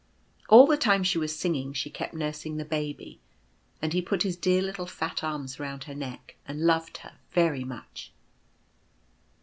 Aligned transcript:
All 0.49 0.65
the 0.65 0.77
time 0.77 1.03
she 1.03 1.19
was 1.19 1.35
singing 1.37 1.73
she 1.73 1.91
kept 1.91 2.15
nursing 2.15 2.57
the 2.57 2.65
Baby, 2.65 3.19
and 3.83 3.93
he 3.93 4.01
put 4.01 4.23
his 4.23 4.35
dear 4.35 4.59
little 4.59 4.87
fat 4.87 5.23
arms 5.23 5.59
round 5.59 5.83
her 5.83 5.93
neck, 5.93 6.37
and 6.47 6.61
loved 6.65 6.97
her 7.05 7.19
very 7.29 7.63
much. 7.63 8.11